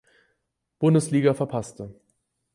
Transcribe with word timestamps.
Bundesliga 0.79 1.35
verpasste. 1.35 1.93